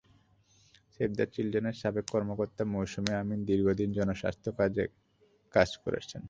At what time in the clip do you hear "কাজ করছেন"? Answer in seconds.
5.53-6.19